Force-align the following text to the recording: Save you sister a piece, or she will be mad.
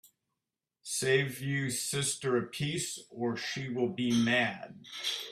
Save 0.81 1.41
you 1.41 1.69
sister 1.69 2.35
a 2.35 2.41
piece, 2.41 3.03
or 3.11 3.37
she 3.37 3.69
will 3.69 3.89
be 3.93 4.11
mad. 4.23 4.79